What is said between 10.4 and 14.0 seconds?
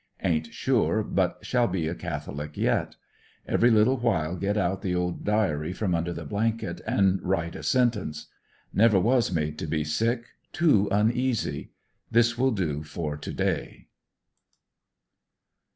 too uneasy. This will do for to day.